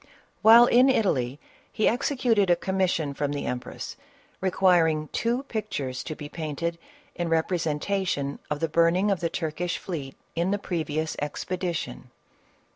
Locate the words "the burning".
8.61-9.11